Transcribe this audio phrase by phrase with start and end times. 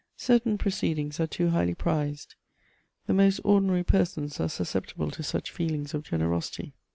[0.17, 2.33] Certain proceedings are too highly prized;
[3.05, 6.73] the most ordinary persons are susceptible to such feelings of generosity.